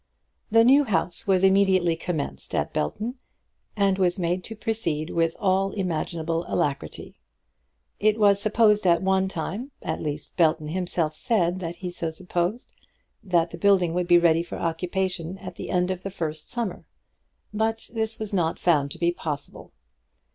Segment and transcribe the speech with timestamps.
[0.49, 3.19] The new house was immediately commenced at Belton,
[3.77, 7.19] and was made to proceed with all imaginable alacrity.
[7.99, 12.71] It was supposed at one time, at least Belton himself said that he so supposed,
[13.23, 16.87] that the building would be ready for occupation at the end of the first summer;
[17.53, 19.71] but this was not found to be possible.